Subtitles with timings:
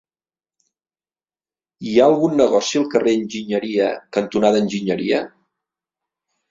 [1.89, 5.27] Hi ha algun negoci al carrer Enginyeria cantonada Enginyeria?